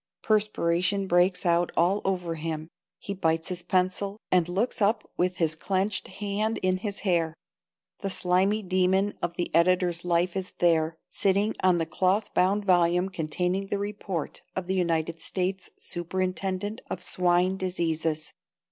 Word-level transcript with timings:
Perspiration 0.23 1.05
breaks 1.05 1.45
out 1.45 1.71
all 1.77 2.01
over 2.03 2.33
him. 2.33 2.69
He 2.97 3.13
bites 3.13 3.49
his 3.49 3.61
pencil, 3.61 4.17
and 4.31 4.49
looks 4.49 4.81
up 4.81 5.07
with 5.15 5.37
his 5.37 5.53
clenched 5.53 6.07
hand 6.07 6.57
in 6.63 6.77
his 6.77 7.01
hair. 7.01 7.35
The 7.99 8.09
slimy 8.09 8.63
demon 8.63 9.13
of 9.21 9.35
the 9.35 9.53
editor's 9.53 10.03
life 10.03 10.35
is 10.35 10.53
there, 10.57 10.97
sitting 11.07 11.53
on 11.61 11.77
the 11.77 11.85
cloth 11.85 12.33
bound 12.33 12.65
volume 12.65 13.09
containing 13.09 13.67
the 13.67 13.77
report 13.77 14.41
of 14.55 14.65
the 14.65 14.73
United 14.73 15.21
States 15.21 15.69
superintendent 15.77 16.81
of 16.89 17.03
swine 17.03 17.55
diseases. 17.55 18.33